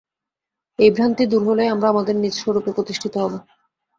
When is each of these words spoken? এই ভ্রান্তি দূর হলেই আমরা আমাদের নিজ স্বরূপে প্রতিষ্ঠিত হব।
এই 0.79 0.89
ভ্রান্তি 0.95 1.23
দূর 1.31 1.43
হলেই 1.47 1.71
আমরা 1.71 1.87
আমাদের 1.89 2.15
নিজ 2.17 2.33
স্বরূপে 2.37 2.71
প্রতিষ্ঠিত 2.77 3.13
হব। 3.23 3.33